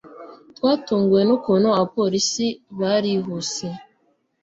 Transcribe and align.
twatunguwe 0.57 1.21
nukuntu 1.27 1.67
abapolisi 1.69 2.45
barihuse 2.79 3.65